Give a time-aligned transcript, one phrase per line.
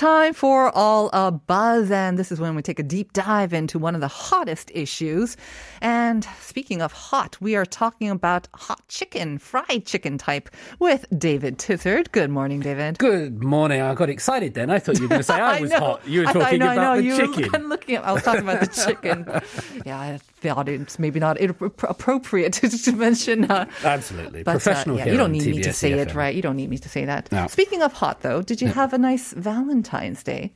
[0.00, 3.78] Time for All a Buzz, and this is when we take a deep dive into
[3.78, 5.36] one of the hottest issues.
[5.82, 11.58] And speaking of hot, we are talking about hot chicken, fried chicken type, with David
[11.58, 12.10] Tizzard.
[12.12, 12.96] Good morning, David.
[12.96, 13.82] Good morning.
[13.82, 14.70] I got excited then.
[14.70, 15.78] I thought you were going to say I was know.
[15.78, 16.08] hot.
[16.08, 16.80] You were I thought- I talking know, I know.
[16.80, 17.42] about the you chicken.
[17.42, 19.26] Were kind of looking at, I was talking about the chicken.
[19.84, 23.50] yeah, I thought it's maybe not appropriate to, mention.
[23.50, 24.44] Uh, Absolutely.
[24.44, 26.34] but, uh, Professional yeah, here you don't on need me to say it, right?
[26.34, 27.30] You don't need me to say that.
[27.30, 27.46] No.
[27.48, 29.34] Speaking of hot, though, did you have a nice
[29.90, 30.52] Valentine's Day?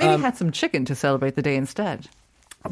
[0.00, 2.08] Maybe Um, had some chicken to celebrate the day instead.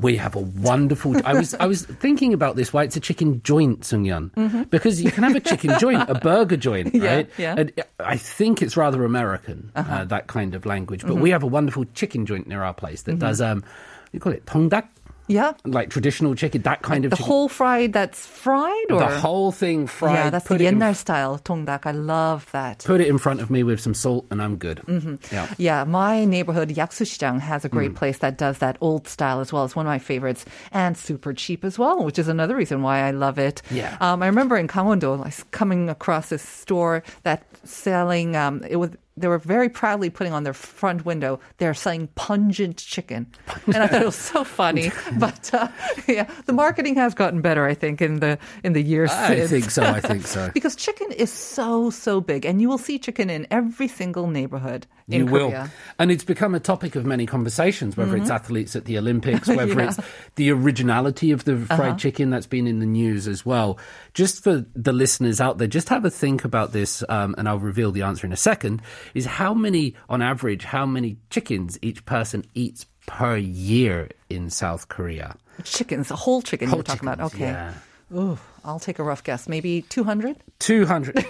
[0.00, 1.16] We have a wonderful.
[1.26, 2.72] I was I was thinking about this.
[2.72, 6.56] Why it's a chicken joint, Sungyeon, because you can have a chicken joint, a burger
[6.56, 7.02] joint, Mm-hmm.
[7.04, 7.30] Yeah, right?
[7.36, 7.54] yeah.
[7.58, 9.92] And I think it's rather American, Uh-huh.
[9.92, 11.02] uh, that kind of language.
[11.02, 11.22] But Mm-hmm.
[11.22, 13.64] we have a wonderful chicken joint near our place that does um,
[14.12, 14.86] you call it tongdak,
[15.30, 15.52] yeah.
[15.64, 17.30] Like traditional chicken, that kind like of the chicken.
[17.30, 20.14] whole fried that's fried or the whole thing fried.
[20.14, 21.86] Yeah, that's put the Yennar in, style tongdak.
[21.86, 22.84] I love that.
[22.84, 24.78] Put it in front of me with some salt and I'm good.
[24.86, 25.16] Mm-hmm.
[25.32, 25.54] Yeah.
[25.56, 27.96] Yeah, my neighborhood Yaksushijang has a great mm.
[27.96, 29.64] place that does that old style as well.
[29.64, 33.00] It's one of my favorites and super cheap as well, which is another reason why
[33.00, 33.62] I love it.
[33.70, 33.96] Yeah.
[34.00, 38.90] Um, I remember in Gangwon-do, was coming across this store that selling um, it was
[39.20, 41.40] they were very proudly putting on their front window.
[41.58, 43.26] They're selling pungent chicken,
[43.66, 44.90] and I thought it was so funny.
[45.18, 45.68] But uh,
[46.06, 49.50] yeah, the marketing has gotten better, I think, in the in the years I since.
[49.50, 49.82] think so.
[49.82, 50.50] I think so.
[50.54, 54.86] because chicken is so so big, and you will see chicken in every single neighborhood
[55.12, 55.68] you will.
[55.98, 59.70] And it's become a topic of many conversations, whether it's athletes at the Olympics, whether
[59.70, 59.78] Mm-hmm.
[59.78, 59.88] Yeah.
[59.90, 60.02] Uh-huh.
[60.02, 63.78] it's the originality of the fried chicken that's been in the news as well.
[64.14, 67.58] Just for the listeners out there, just have a think about this, um, and I'll
[67.58, 68.82] reveal the answer in a second,
[69.14, 74.88] is how many, on average, how many chickens each person eats per year in South
[74.88, 75.36] Korea?
[75.64, 77.32] Chickens, a whole chicken Whole you're talking about.
[77.34, 77.44] Okay.
[77.44, 77.74] Yeah.
[78.14, 79.48] Ooh, I'll take a rough guess.
[79.48, 80.36] Maybe 200?
[80.58, 81.16] 200.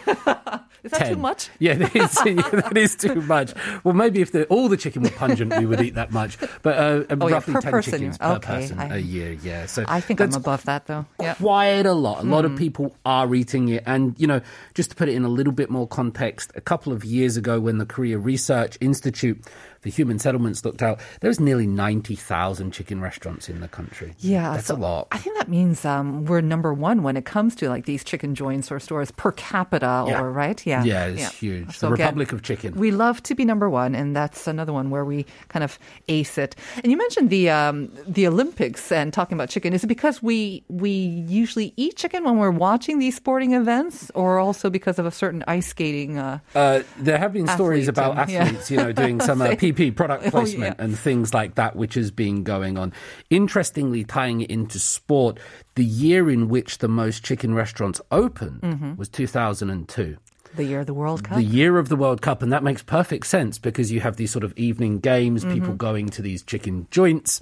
[0.82, 1.50] Is that too much?
[1.58, 3.52] Yeah, that is, yeah, that is too much.
[3.84, 6.38] Well, maybe if the, all the chicken were pungent, we would eat that much.
[6.62, 9.66] But uh, Oh, roughly per 10 person, chickens per okay, person I- a year, yeah.
[9.66, 11.04] So I think I'm above that though.
[11.20, 11.34] Yeah.
[11.34, 12.20] quite a lot.
[12.24, 12.52] A lot Hmm.
[12.54, 13.82] of people are eating it.
[13.84, 14.40] And, you know,
[14.72, 17.60] just to put it in a little bit more context, a couple of years ago
[17.60, 19.38] when the Korea Research Institute
[19.80, 24.14] for Human Settlements looked out, there's nearly 90,000 chicken restaurants in the country.
[24.18, 25.08] Yeah, That's so a lot.
[25.12, 28.34] I think that means um, we're number one when it comes to like these chicken
[28.34, 30.20] joints or stores per capita, Yeah.
[30.20, 30.64] or right?
[30.66, 31.76] Yeah, Yeah, it's huge.
[31.76, 32.74] So The again, Republic of Chicken.
[32.74, 36.36] We love to be number one, and that's another one where we kind of ace
[36.38, 36.56] it.
[36.82, 39.72] And you mentioned the um, the Olympics and talking about chicken.
[39.72, 44.38] Is it because we we usually eat chicken when we're watching these sporting events, or
[44.38, 46.18] also because of a certain ice skating?
[46.18, 48.42] Uh, Uh, there have been stories about yeah.
[48.44, 50.84] athletes, you know, doing some uh, Product Oh, placement yeah.
[50.84, 52.92] and things like that, which has been going on.
[53.30, 55.38] Interestingly, tying it into sport,
[55.76, 58.96] the year in which the most chicken restaurants opened Mm-hmm.
[58.96, 60.16] was 2002.
[60.56, 61.36] the year of the World Cup.
[61.36, 64.32] The year of the World Cup, and that makes perfect sense because you have these
[64.32, 65.54] sort of evening games, Mm-hmm.
[65.54, 67.40] people going to these chicken joints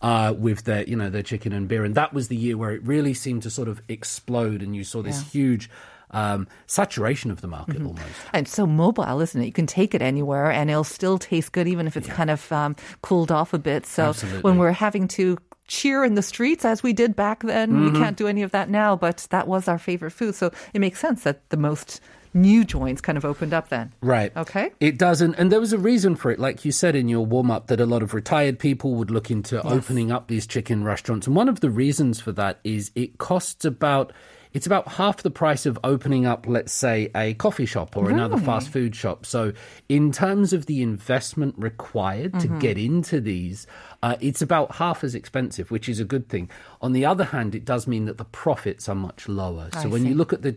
[0.00, 2.72] uh, with their, you know, their chicken and beer, and that was the year where
[2.72, 5.28] it really seemed to sort of explode, and you saw this Yeah.
[5.30, 5.70] huge
[6.12, 7.86] um, saturation of the market Mm-hmm.
[7.88, 8.06] almost.
[8.32, 9.46] And so mobile, isn't it?
[9.46, 12.50] You can take it anywhere and it'll still taste good, even if it's kind of
[12.52, 13.86] um, cooled off a bit.
[13.86, 14.42] So Absolutely.
[14.42, 15.36] when we're having to
[15.66, 18.02] cheer in the streets as we did back then, we Mm-hmm.
[18.02, 20.34] can't do any of that now, but that was our favorite food.
[20.34, 22.00] So it makes sense that the most
[22.34, 23.92] new joints kind of opened up then.
[24.02, 24.30] Right.
[24.36, 24.70] Okay.
[24.78, 25.34] It doesn't.
[25.36, 27.80] And there was a reason for it, like you said in your warm up, that
[27.80, 31.26] a lot of retired people would look into opening up these chicken restaurants.
[31.26, 34.12] And one of the reasons for that is it costs about.
[34.56, 38.38] It's about half the price of opening up, let's say, a coffee shop or another
[38.38, 39.26] fast food shop.
[39.26, 39.52] So,
[39.86, 43.66] in terms of the investment required to get into these,
[44.02, 46.48] uh, it's about half as expensive, which is a good thing.
[46.80, 49.68] On the other hand, it does mean that the profits are much lower.
[49.74, 50.08] So, I when see.
[50.08, 50.56] you look at the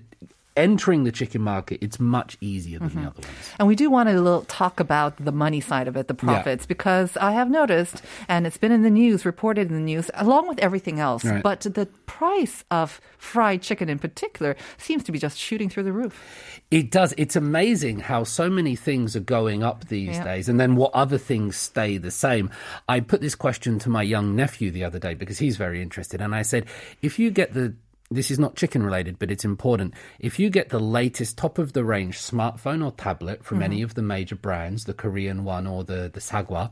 [0.60, 3.08] entering the chicken market, it's much easier than the mm-hmm.
[3.08, 3.54] other ones.
[3.58, 6.66] And we do want to little talk about the money side of it, the profits,
[6.66, 10.48] because I have noticed, and it's been in the news, reported in the news, along
[10.48, 11.26] with everything else.
[11.26, 11.42] Right.
[11.42, 15.94] But the price of fried chicken in particular seems to be just shooting through the
[15.94, 16.62] roof.
[16.72, 17.14] It does.
[17.18, 20.24] It's amazing how so many things are going up these Yeah.
[20.24, 22.50] days, and then what other things stay the same.
[22.88, 26.22] I put this question to my young nephew the other day because he's very interested,
[26.22, 26.66] and I said,
[27.02, 27.74] if you get the
[28.12, 29.94] this is not chicken related, but it's important.
[30.20, 33.94] If you get the latest top of the range smartphone or tablet from any of
[33.94, 36.72] the major brands, the Korean one or the, the Sagwa,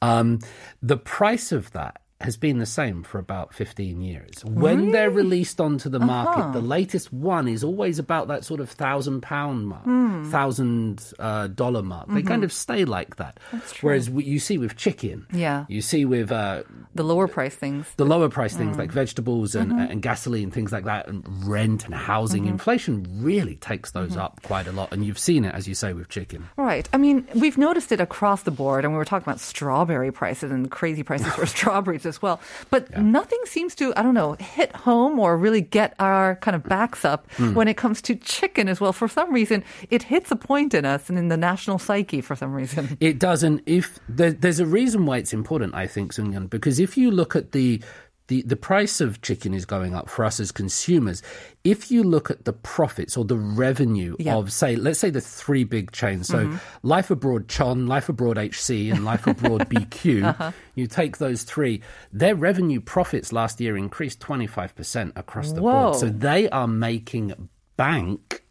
[0.00, 0.40] um,
[0.82, 4.44] the price of that has been the same for about 15 years.
[4.44, 6.66] When they're released onto the market, the uh-huh.
[6.66, 10.30] latest one is always about that sort of thousand pound mark, hmm.
[10.30, 12.08] thousand uh, dollar mark.
[12.08, 12.44] They kind mm-hmm.
[12.44, 13.40] of stay like that.
[13.80, 15.64] Whereas you see with chicken, Yeah.
[15.68, 16.62] you see with uh,
[16.94, 17.86] The lower price things.
[17.96, 18.78] the lower price things mm.
[18.78, 19.92] like vegetables and, mm-hmm.
[19.92, 22.52] and gasoline, things like that, and rent and housing, mm-hmm.
[22.52, 24.92] inflation really takes those up quite a lot.
[24.92, 26.48] And you've seen it, as you say, with chicken.
[26.56, 26.88] Right.
[26.92, 30.50] I mean, we've noticed it across the board, and we were talking about strawberry prices
[30.50, 32.36] and crazy prices for strawberries as well.
[32.72, 32.82] But
[33.18, 37.02] nothing seems to, I don't know, hit home or really get our kind of backs
[37.12, 37.54] up Hmm.
[37.58, 38.92] when it comes to chicken as well.
[38.92, 39.58] For some reason,
[39.94, 42.82] it hits a point in us and in the national psyche for some reason.
[43.00, 43.62] It doesn't.
[43.66, 47.32] If there, there's a reason why it's important, I think, Sungyun, because if you look
[47.40, 47.80] at the
[48.28, 51.22] the, the price of chicken is going up for us as consumers.
[51.64, 54.36] If you look at the profits or the revenue Yeah.
[54.36, 56.56] of, say, let's say the three big chains, so mm-hmm.
[56.82, 60.52] Life Abroad Chon, Life Abroad HC, and Life Abroad BQ, uh-huh.
[60.74, 61.82] you take those three,
[62.12, 65.88] their revenue profits last year increased 25% across the Whoa.
[65.88, 65.96] board.
[65.96, 68.42] So they are making bank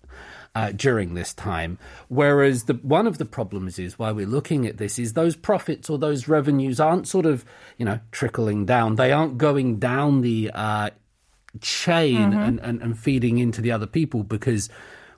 [0.53, 1.77] uh, during this time.
[2.09, 5.89] Whereas the one of the problems is why we're looking at this is those profits
[5.89, 7.45] or those revenues aren't sort of
[7.77, 8.95] you know trickling down.
[8.95, 10.89] They aren't going down the uh,
[11.61, 14.69] chain and, and, and feeding into the other people because.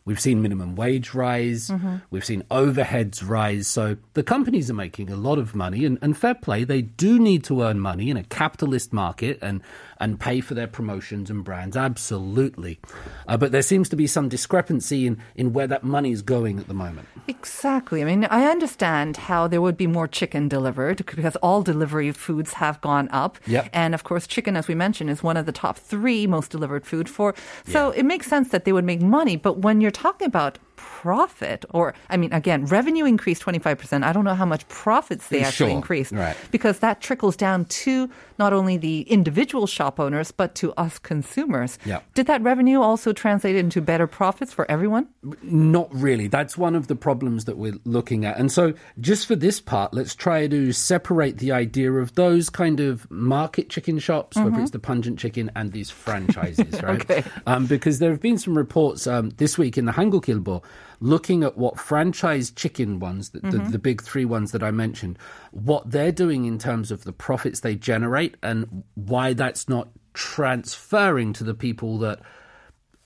[0.05, 1.71] We've seen minimum wage rise.
[2.11, 3.69] We've seen overheads rise.
[3.69, 6.65] So the companies are making a lot of money and, and fair play.
[6.65, 9.61] They do need to earn money in a capitalist market and,
[10.03, 11.77] and pay for their promotions and brands.
[11.77, 12.77] Absolutely.
[13.25, 16.59] Uh, but there seems to be some discrepancy in, in where that money is going
[16.59, 17.07] at the moment.
[17.29, 18.01] Exactly.
[18.01, 22.51] I mean, I understand how there would be more chicken delivered because all delivery foods
[22.53, 23.37] have gone up.
[23.47, 23.69] Yep.
[23.71, 26.85] And of course, chicken, as we mentioned, is one of the top three most delivered
[26.85, 27.33] food for.
[27.65, 29.37] So it makes sense that they would make money.
[29.37, 30.59] But when you're talking about
[31.03, 34.03] profit, or I mean, again, revenue increased 25%.
[34.03, 35.77] I don't know how much profits they actually sure.
[35.77, 36.11] increased.
[36.11, 36.35] Right.
[36.51, 41.77] Because that trickles down to not only the individual shop owners, but to us consumers.
[41.85, 42.01] Yeah.
[42.13, 45.07] Did that revenue also translate into better profits for everyone?
[45.41, 46.27] Not really.
[46.27, 48.37] That's one of the problems that we're looking at.
[48.37, 52.79] And so, just for this part, let's try to separate the idea of those kind
[52.79, 57.01] of market chicken shops, whether it's the pungent chicken, and these franchises, right?
[57.01, 57.23] Okay.
[57.45, 60.63] Um, because there have been some reports um, this week in the Hankook Ilbo
[61.03, 63.71] looking at what franchise chicken ones, the, the, mm-hmm.
[63.71, 65.19] the big three ones that I mentioned,
[65.51, 71.33] what they're doing in terms of the profits they generate and why that's not transferring
[71.33, 72.21] to the people that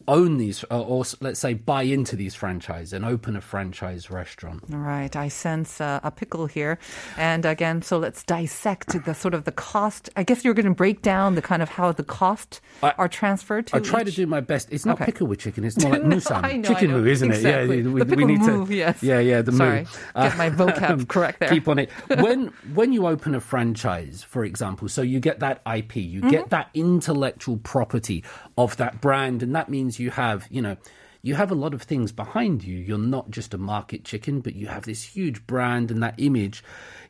[0.07, 4.63] own these or, or let's say buy into these franchise and open a franchise restaurant.
[4.69, 6.79] Right, I sense uh, a pickle here,
[7.17, 10.09] and again, so let's dissect the sort of the cost.
[10.15, 13.07] I guess you're going to break down the kind of how the cost I- are
[13.07, 13.77] transferred to.
[13.77, 14.69] I try to do my best.
[14.71, 15.05] It's not Okay.
[15.05, 15.63] pickle with chicken.
[15.63, 17.79] It's more like No, know, chicken moo, isn't Exactly.
[17.79, 17.85] it?
[17.85, 18.73] Yeah, The pickle need moo, to.
[18.73, 19.03] yes.
[19.03, 19.81] Yeah, yeah, the Sorry.
[20.15, 20.23] moo.
[20.23, 21.49] Get my vocab correct there.
[21.49, 21.89] Keep on it.
[22.21, 26.29] When when you open a franchise, for example, so you get that IP, you Mm-hmm.
[26.29, 28.23] get that intellectual property
[28.57, 30.77] of that brand, and that means you have, you know.
[31.23, 32.77] You have a lot of things behind you.
[32.77, 36.63] You're not just a market chicken, but you have this huge brand and that image.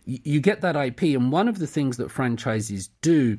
[0.05, 3.37] You get that IP, and one of the things that franchises do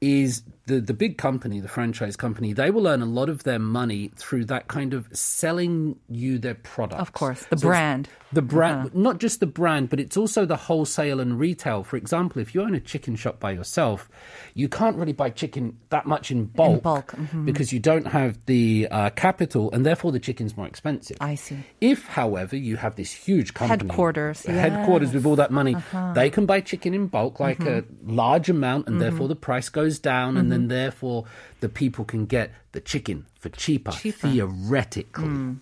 [0.00, 3.58] is the the big company, the franchise company, they will earn a lot of their
[3.58, 7.00] money through that kind of selling you their product.
[7.00, 8.08] Of course, the it's brand.
[8.32, 8.98] The brand, Uh-huh.
[9.00, 11.84] not just the brand, but it's also the wholesale and retail.
[11.84, 14.08] For example, if you own a chicken shop by yourself,
[14.54, 17.44] you can't really buy chicken that much in bulk, bulk, mhm.
[17.46, 21.16] because you don't have the uh, capital, and therefore the chicken's more expensive.
[21.20, 21.58] I see.
[21.80, 26.12] If, however, you have this huge company, Headquarters, a headquarters with all that money, Uh-huh.
[26.14, 28.16] they can buy chicken in bulk, like a Mm-hmm.
[28.16, 31.24] large amount, and therefore the price goes down, and then therefore
[31.60, 34.28] the people can get the chicken for cheaper, Cheaper.
[34.28, 34.32] Mm.
[34.32, 35.56] theoretically.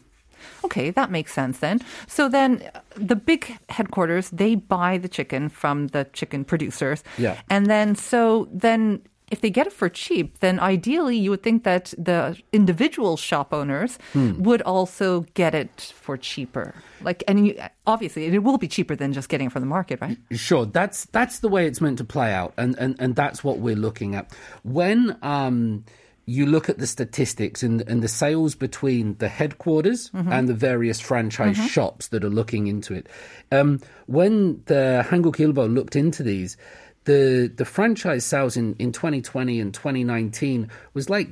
[0.64, 1.80] Okay, that makes sense then.
[2.06, 7.02] So then uh, the big headquarters, they buy the chicken from the chicken producers.
[7.18, 7.40] Yeah.
[7.48, 11.64] And then so then if they get it for cheap, then ideally you would think
[11.64, 14.42] that the individual shop owners Hmm.
[14.42, 16.74] would also get it for cheaper.
[17.02, 20.00] Like and you, obviously it will be cheaper than just getting it from the market,
[20.00, 20.18] right?
[20.32, 23.58] Sure, that's that's the way it's meant to play out, and and, and that's what
[23.58, 24.30] we're looking at.
[24.62, 25.84] When um,
[26.26, 31.00] you look at the statistics and and the sales between the headquarters and the various
[31.00, 33.08] franchise shops that are looking into it,
[33.52, 36.56] um, when the Hankook Ilbo looked into these.
[37.04, 41.28] The, the franchise sales in, in 2020 and 2019 was like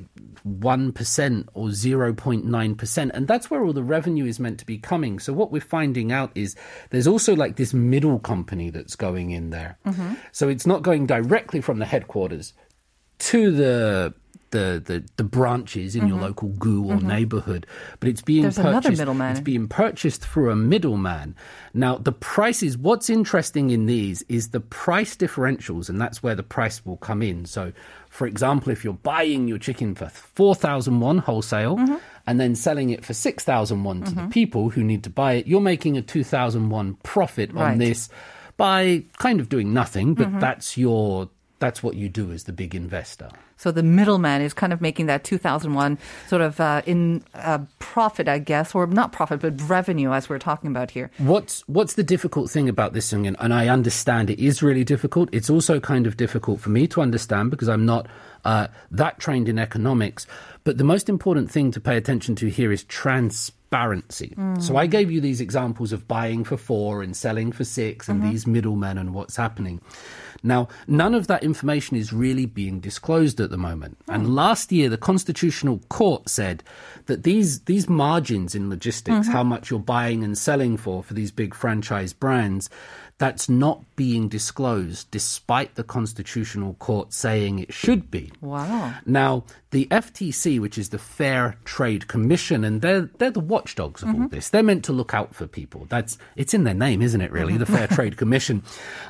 [0.47, 3.11] 1% or 0.9%.
[3.13, 5.19] And that's where all the revenue is meant to be coming.
[5.19, 6.55] So what we're finding out is
[6.91, 9.77] there's also like this middle company that's going in there.
[9.85, 10.13] Mm-hmm.
[10.31, 12.53] So it's not going directly from the headquarters
[13.19, 14.13] to the
[14.53, 17.67] the, the, the branches in your local GU or neighborhood,
[17.99, 18.55] but it's being Mm-hmm.
[18.55, 18.99] There's another purchased.
[18.99, 19.31] middleman.
[19.31, 21.35] It's being purchased through a middleman.
[21.73, 26.43] Now, the prices, what's interesting in these is the price differentials, and that's where the
[26.43, 27.45] price will come in.
[27.45, 27.73] So,
[28.09, 31.95] for example, if you're buying your chicken for 4,000 won wholesale Mm-hmm.
[32.27, 35.47] and then selling it for 6,000 won to the people who need to buy it,
[35.47, 37.71] you're making a 2,000 won profit Right.
[37.71, 38.07] on this
[38.55, 41.29] by kind of doing nothing, but that's your.
[41.63, 43.29] That's what you do as the big investor.
[43.55, 48.27] So the middleman is kind of making that 2001 sort of uh, in uh, profit,
[48.27, 51.09] I guess, or not profit, but revenue, as we're talking about here.
[51.19, 53.37] What's what's the difficult thing about this, Sungin?
[53.39, 55.29] And I understand it is really difficult.
[55.31, 58.07] It's also kind of difficult for me to understand because I'm not
[58.43, 60.27] uh, that trained in economics.
[60.65, 63.62] But the most important thing to pay attention to here is transparency.
[63.73, 64.61] Mm.
[64.61, 68.21] So I gave you these examples of buying for four and selling for 6 and
[68.21, 68.29] mm-hmm.
[68.29, 69.81] these middlemen and what's happening.
[70.43, 73.97] Now, none of that information is really being disclosed at the moment.
[74.05, 74.13] Hmm.
[74.13, 76.63] And last year, the Constitutional Court said
[77.05, 79.31] that these, these margins in logistics, mm-hmm.
[79.31, 82.69] how much you're buying and selling for, for these big franchise brands,
[83.17, 88.31] that's not being disclosed despite the Constitutional Court saying it should be.
[88.41, 88.93] Wow.
[89.05, 94.09] Now, the FTC, which is the Fair Trade Commission, and they're they're the watchdogs of
[94.09, 94.49] all this.
[94.49, 95.85] They're meant to look out for people.
[95.89, 97.31] That's it's in their name, isn't it?
[97.31, 98.63] Really, the Fair Trade Commission.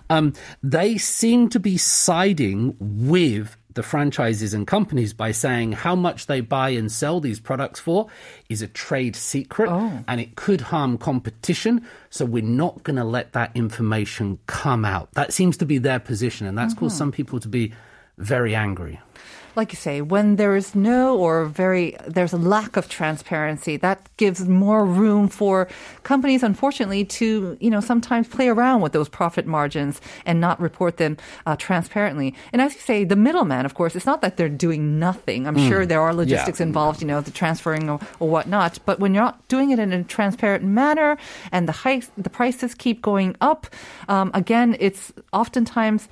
[0.09, 6.27] Um, they seem to be siding with the franchises and companies by saying how much
[6.27, 8.07] they buy and sell these products for
[8.49, 10.03] is a trade secret oh.
[10.07, 11.85] and it could harm competition.
[12.09, 15.11] So we're not going to let that information come out.
[15.13, 16.85] That seems to be their position, and that's mm-hmm.
[16.85, 17.73] caused some people to be
[18.17, 18.99] very angry.
[19.55, 24.09] Like you say, when there is no or very, there's a lack of transparency, that
[24.17, 25.67] gives more room for
[26.03, 30.97] companies, unfortunately, to, you know, sometimes play around with those profit margins and not report
[30.97, 32.33] them uh, transparently.
[32.51, 35.47] And as you say, the middleman, of course, it's not that they're doing nothing.
[35.47, 38.79] I'm sure there are logistics involved, you know, the transferring or, or whatnot.
[38.85, 41.17] But when you're not doing it in a transparent manner
[41.51, 43.67] and the hikes, the prices keep going up,
[44.07, 46.07] um, again, it's oftentimes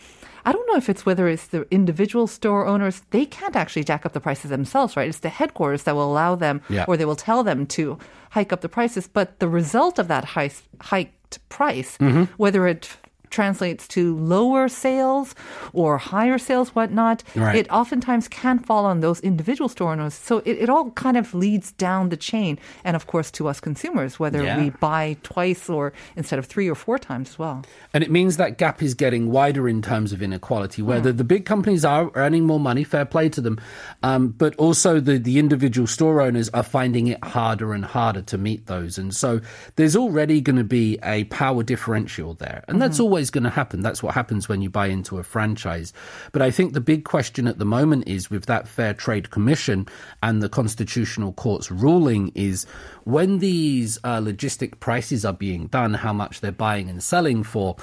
[0.46, 4.06] I don't know if it's whether it's the individual store owners, they can't actually jack
[4.06, 5.08] up the prices themselves, right?
[5.08, 6.86] It's the headquarters that will allow them Yeah.
[6.88, 7.98] or they will tell them to
[8.32, 9.08] hike up the prices.
[9.08, 12.24] But the result of that high, hiked price, Mm-hmm.
[12.38, 12.90] whether it
[13.32, 15.34] translates to lower sales
[15.74, 17.56] or higher sales, whatnot, Right.
[17.56, 20.14] it oftentimes can fall on those individual store owners.
[20.14, 22.60] So it, it all kind of leads down the chain.
[22.84, 24.58] And of course, to us consumers, whether Yeah.
[24.62, 27.64] we buy twice or instead of three or four times as well.
[27.94, 31.24] And it means that gap is getting wider in terms of inequality, where the, the
[31.24, 33.60] big companies are earning more money, fair play to them,
[34.04, 38.38] um, but also the, the individual store owners are finding it harder and harder to
[38.38, 38.98] meet those.
[38.98, 39.40] And so
[39.76, 42.64] there's already going to be a power differential there.
[42.68, 43.82] And that's always going to happen.
[43.82, 45.94] That's what happens when you buy into a franchise.
[46.32, 49.88] But I think the big question at the moment is with that Fair Trade Commission
[50.24, 52.66] and the Constitutional Court's ruling is
[53.04, 57.76] when these uh, logistic prices are being done, how much they're buying and selling for,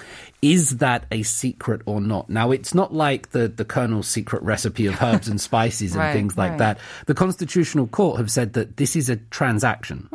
[0.42, 2.30] is that a secret or not?
[2.30, 6.12] Now, it's not like the, the Colonel's secret recipe of herbs and spices and Right,
[6.12, 6.59] things like right.
[6.59, 6.78] that.
[7.07, 10.09] The Constitutional Court have said that this is a transaction.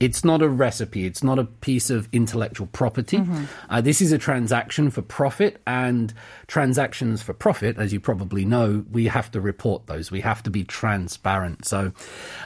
[0.00, 1.04] It's not a recipe.
[1.04, 3.22] It's not a piece of intellectual property.
[3.68, 6.12] Uh, this is a transaction for profit, and
[6.46, 10.10] transactions for profit, as you probably know, we have to report those.
[10.10, 11.64] We have to be transparent.
[11.64, 11.92] So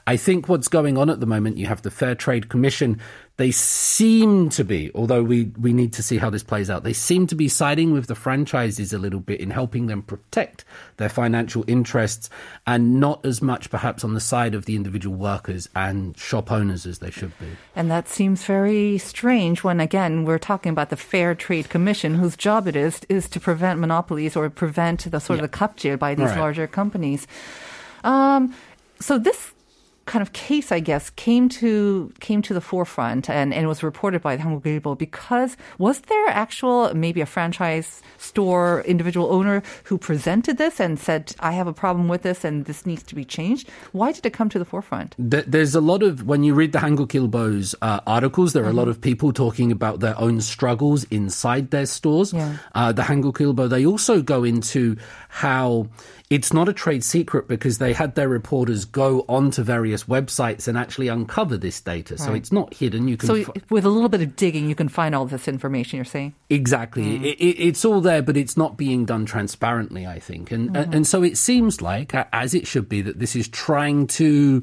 [0.07, 3.01] I think what's going on at the moment, you have the Fair Trade Commission.
[3.41, 6.93] They seem to be, although we, we need to see how this plays out, they
[6.93, 10.63] seem to be siding with the franchises a little bit in helping them protect
[10.99, 12.29] their financial interests
[12.67, 16.85] and not as much perhaps on the side of the individual workers and shop owners
[16.85, 17.47] as they should be.
[17.75, 22.37] And that seems very strange when, again, we're talking about the Fair Trade Commission, whose
[22.37, 25.45] job it is is to prevent monopolies or prevent the sort Yeah.
[25.47, 26.39] of the kapjil by these Right.
[26.41, 27.27] larger companies.
[28.05, 28.55] Um,
[29.01, 29.53] so this
[30.11, 34.21] kind of case, I guess, came to came to the forefront and, and was reported
[34.21, 39.97] by the Hankook Ilbo because was there actual maybe a franchise store individual owner who
[39.97, 43.25] presented this and said, "I have a problem with this and this needs to be
[43.25, 43.71] changed"?
[43.93, 45.15] Why did it come to the forefront?
[45.17, 48.81] There's a lot of when you read the Hankook Ilbo's uh, articles, there are a
[48.83, 52.33] lot of people talking about their own struggles inside their stores.
[52.33, 52.57] Yeah.
[52.75, 54.97] Uh, the Hankook Ilbo, they also go into
[55.29, 55.87] how
[56.31, 60.79] it's not a trade secret because they had their reporters go onto various websites and
[60.79, 62.17] actually uncover this data.
[62.17, 63.09] So it's not hidden.
[63.09, 65.49] You can So, fi- with a little bit of digging, you can find all this
[65.49, 65.97] information.
[65.97, 66.35] You're saying.
[66.49, 67.19] Exactly.
[67.19, 67.25] Hmm.
[67.25, 70.53] It, it, it's all there, but it's not being done transparently, I think.
[70.53, 74.07] And, and, and so it seems like, as it should be, that this is trying
[74.07, 74.63] to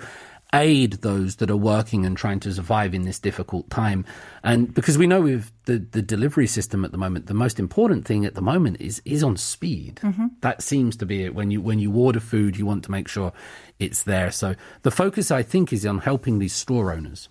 [0.53, 4.05] aid those that are working and trying to survive in this difficult time.
[4.43, 8.05] And because we know with the, the delivery system at the moment, the most important
[8.05, 9.99] thing at the moment is is on speed.
[10.03, 10.27] Mm-hmm.
[10.41, 11.35] That seems to be it.
[11.35, 13.33] When you when you order food, you want to make sure
[13.79, 14.31] it's there.
[14.31, 17.29] So the focus, I think, is on helping these store owners.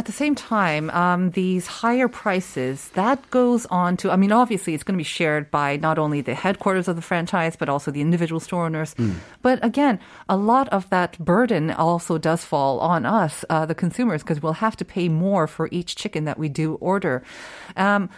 [0.00, 4.72] At the same time, um, these higher prices, that goes on to, I mean, obviously
[4.72, 7.90] it's going to be shared by not only the headquarters of the franchise, but also
[7.90, 8.94] the individual store owners.
[9.42, 14.22] But again, a lot of that burden also does fall on us, uh, the consumers,
[14.22, 17.22] because we'll have to pay more for each chicken that we do order.
[17.76, 18.08] Um,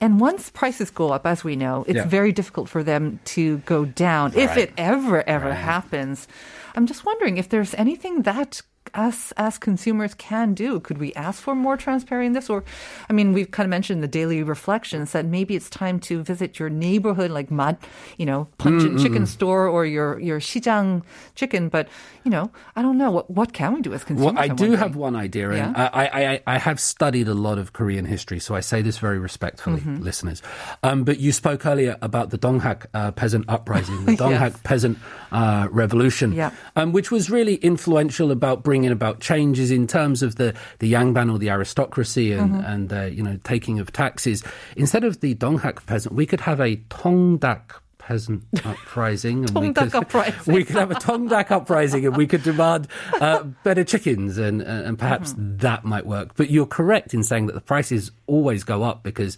[0.00, 2.06] and once prices go up, as we know, it's Yeah.
[2.08, 6.26] very difficult for them to go down if it ever, ever happens.
[6.74, 8.62] I'm just wondering if there's anything that
[8.94, 10.80] us as consumers can do.
[10.80, 12.50] Could we ask for more transparency in this?
[12.50, 12.64] Or,
[13.08, 16.58] I mean, we've kind of mentioned the daily reflections that maybe it's time to visit
[16.58, 17.76] your neighborhood, like mud,
[18.18, 21.02] you know, pungent chicken store or your, your Shijang
[21.36, 21.68] chicken.
[21.68, 21.88] But,
[22.24, 23.12] you know, I don't know.
[23.12, 24.34] What, what can we do as consumers?
[24.34, 24.78] Well, I I'm do wondering?
[24.80, 25.90] have one idea, and Yeah?
[25.92, 28.98] I, I, I, I have studied a lot of Korean history, so I say this
[28.98, 30.02] very respectfully, Mm-hmm.
[30.02, 30.42] listeners.
[30.82, 34.60] Um, but you spoke earlier about the Donghak uh, peasant uprising, the Donghak Yes.
[34.64, 34.98] peasant
[35.30, 36.50] uh, revolution, Yeah.
[36.74, 41.28] um, which was really influential about bringing about changes in terms of the, the Yangban
[41.32, 42.64] or the aristocracy and, Mm-hmm.
[42.72, 44.44] and uh, you know, taking of taxes.
[44.76, 47.62] Instead of the Donghak peasant, we could have a Tongdak
[47.98, 49.42] peasant uprising.
[49.46, 50.54] and we could- uprising.
[50.54, 52.86] We could have a Tongdak uprising and we could demand
[53.20, 55.56] uh, better chickens and, uh, and perhaps Mm-hmm.
[55.66, 56.36] that might work.
[56.36, 59.36] But you're correct in saying that the prices always go up because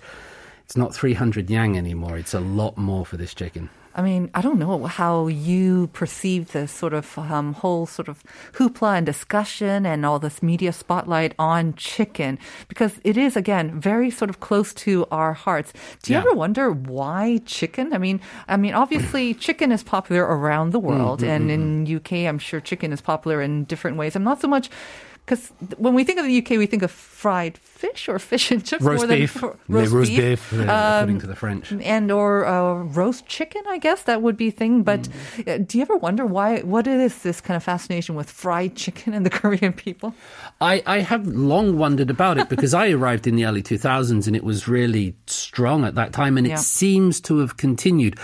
[0.66, 2.18] it's not 300 yang anymore.
[2.18, 3.70] It's a lot more for this chicken.
[3.94, 8.22] I mean, I don't know how you perceive this sort of um, whole sort of
[8.54, 14.10] hoopla and discussion and all this media spotlight on chicken because it is again very
[14.10, 15.72] sort of close to our hearts.
[16.02, 16.24] Do you Yeah.
[16.24, 17.92] ever wonder why chicken?
[17.92, 22.26] I mean, I mean, obviously chicken is popular around the world, Mm, and in UK,
[22.26, 24.16] I'm sure chicken is popular in different ways.
[24.16, 24.70] I'm not so much.
[25.24, 28.64] Because when we think of the UK, we think of fried fish or fish and
[28.64, 29.30] chips Roast more than beef.
[29.40, 30.50] fr- Yeah, roast, roast beef.
[30.50, 31.70] beef, according to the French.
[31.72, 33.62] and or uh, roast chicken.
[33.68, 34.82] I guess that would be thing.
[34.82, 35.48] But Mm.
[35.48, 36.60] uh, do you ever wonder why?
[36.62, 40.12] What is this kind of fascination with fried chicken and the Korean people?
[40.60, 44.34] I, I have long wondered about it because I arrived in the early 2000s and
[44.34, 46.54] it was really strong at that time and Yeah.
[46.54, 48.18] it seems to have continued.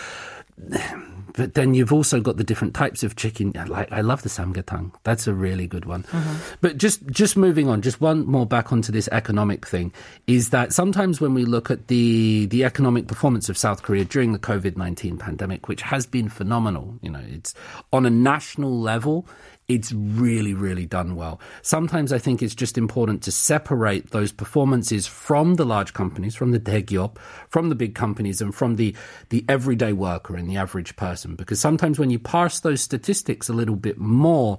[1.39, 3.53] But then you've also got the different types of chicken.
[3.69, 4.93] Like I love the samgyetang.
[5.05, 6.03] That's a really good one.
[6.03, 6.37] Mm-hmm.
[6.61, 9.93] But just just moving on, just one more back onto this economic thing
[10.27, 14.33] is that sometimes when we look at the the economic performance of South Korea during
[14.33, 17.55] the COVID-19 pandemic, which has been phenomenal, you know, it's
[17.93, 19.25] on a national level,
[19.69, 21.39] it's really, really done well.
[21.61, 26.53] Sometimes I think it's just important to separate those performances from the large companies, from
[26.53, 27.19] the daegyop,
[27.51, 28.97] from the big companies, and from the,
[29.29, 31.37] the everyday worker and the average person.
[31.37, 34.59] Because sometimes when you parse those statistics a little bit more,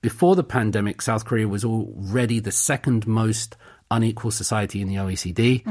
[0.00, 3.56] before the pandemic, South Korea was already the second most
[3.90, 5.62] unequal society in the OECD.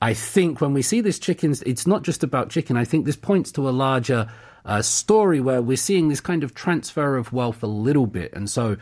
[0.00, 2.76] I think when we see this chickens, it's not just about chicken.
[2.76, 4.28] I think this points to a larger
[4.64, 8.32] uh, story where we're seeing this kind of transfer of wealth a little bit.
[8.32, 8.76] And so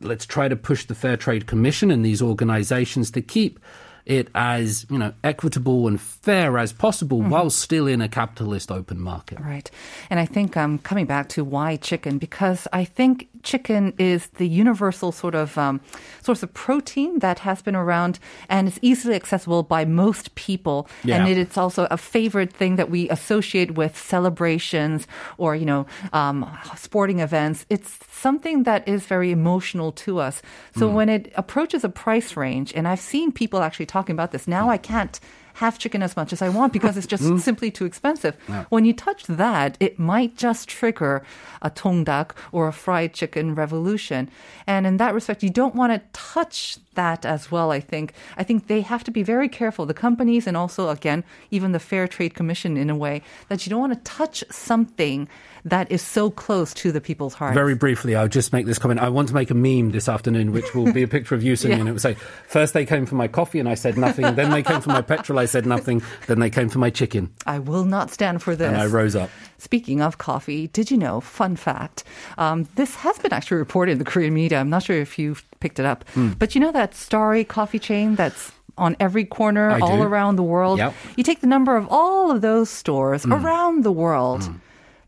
[0.00, 3.60] let's try to push the Fair Trade Commission and these organizations to keep
[4.04, 9.00] it as, you know, equitable and fair as possible while still in a capitalist open
[9.00, 9.38] market.
[9.38, 9.70] Right.
[10.10, 14.48] And I think um, coming back to why chicken, because I think chicken is the
[14.48, 15.80] universal sort of um,
[16.22, 20.88] source of protein that has been around and is easily accessible by most people.
[21.04, 21.16] Yeah.
[21.16, 25.06] And it, it's also a favorite thing that we associate with celebrations
[25.38, 27.66] or, you know, um, sporting events.
[27.68, 30.42] It's something that is very emotional to us.
[30.76, 34.46] So when it approaches a price range, and I've seen people actually talking about this,
[34.46, 35.18] now I can't
[35.54, 37.40] have chicken as much as I want because it's just mm.
[37.40, 38.34] simply too expensive.
[38.68, 41.22] When you touch that, it might just trigger
[41.60, 44.30] a tongdak or a fried chicken revolution.
[44.66, 48.12] And in that respect, you don't want to touch that as well, I think.
[48.36, 51.78] I think they have to be very careful, the companies and also, again, even the
[51.78, 55.28] Fair Trade Commission in a way, that you don't want to touch something
[55.64, 57.54] that is so close to the people's hearts.
[57.54, 58.98] Very briefly, I'll just make this comment.
[59.00, 61.54] I want to make a meme this afternoon, which will be a picture of you
[61.54, 61.80] singing, Yeah.
[61.82, 62.14] and it will say,
[62.48, 64.34] First they came for my coffee and I said nothing.
[64.34, 66.02] Then they came for my petrol, I said nothing.
[66.26, 67.30] Then they came for my chicken.
[67.46, 68.68] I will not stand for this.
[68.68, 69.30] And I rose up.
[69.58, 72.02] Speaking of coffee, did you know, fun fact,
[72.38, 74.58] um, this has been actually reported in the Korean media.
[74.58, 76.04] I'm not sure if you've picked it up.
[76.14, 76.32] Hmm.
[76.40, 80.02] But you know that Starry coffee chain that's on every corner I all do.
[80.02, 80.78] around the world?
[80.78, 80.92] Yep.
[81.16, 84.42] You take the number of all of those stores around the world.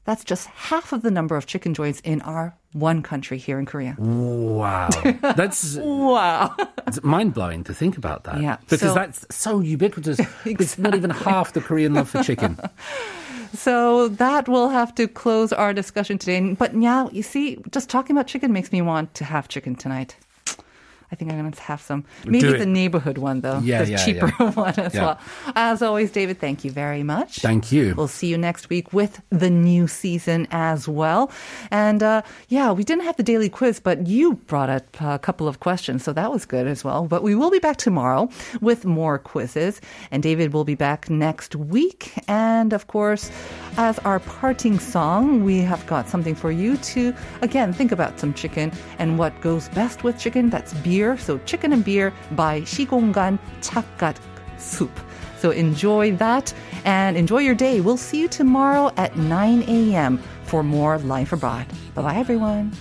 [0.05, 3.65] That's just half of the number of chicken joints in our one country here in
[3.65, 3.95] Korea.
[3.99, 4.91] Wow.
[5.41, 6.55] That's Wow.
[6.87, 8.37] it's mind blowing to think about that.
[8.43, 10.21] Yeah, Because so- that's so ubiquitous.
[10.45, 12.59] It's not even half the Korean love for chicken.
[13.55, 16.55] So that will have to close our discussion today.
[16.59, 20.17] But now, you see, just talking about chicken makes me want to have chicken tonight.
[21.13, 22.05] I think I'm going to have some.
[22.27, 23.59] Maybe the neighborhood one, though.
[23.61, 24.51] Yeah, the yeah, cheaper yeah.
[24.67, 25.03] one as Yeah.
[25.05, 25.19] well.
[25.55, 27.39] As always, David, thank you very much.
[27.39, 27.95] Thank you.
[27.97, 31.31] We'll see you next week with the new season as well.
[31.71, 35.47] And uh, yeah, we didn't have the daily quiz, but you brought up a couple
[35.47, 37.07] of questions, so that was good as well.
[37.07, 38.29] But we will be back tomorrow
[38.61, 42.13] with more quizzes, and David will be back next week.
[42.29, 43.31] And of course,
[43.77, 48.33] as our parting song, we have got something for you to again think about some
[48.35, 50.51] chicken and what goes best with chicken.
[50.51, 54.17] That's beer beer, so chicken and beer by Shigongan Chakat
[54.59, 54.91] Soup.
[55.39, 57.81] So enjoy that and enjoy your day.
[57.81, 60.19] We'll see you tomorrow at 9 a.m.
[60.45, 61.67] for more Life Abroad.
[61.95, 62.73] Bye bye, everyone.